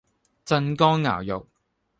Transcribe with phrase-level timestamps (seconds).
[0.47, 1.47] 鎮江肴肉